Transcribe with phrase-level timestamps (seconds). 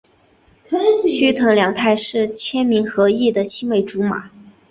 [1.07, 4.31] 须藤良太是千明和义的青梅竹马。